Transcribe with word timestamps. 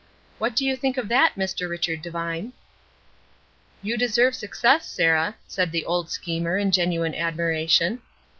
What 0.39 0.55
do 0.55 0.65
you 0.65 0.75
think 0.75 0.97
of 0.97 1.09
that, 1.09 1.35
Mr. 1.35 1.69
Richard 1.69 2.01
Devine?" 2.01 2.53
"You 3.83 3.97
deserve 3.97 4.33
success, 4.33 4.87
Sarah," 4.87 5.35
said 5.47 5.71
the 5.71 5.85
old 5.85 6.09
schemer, 6.09 6.57
in 6.57 6.71
genuine 6.71 7.13
admiration. 7.13 8.01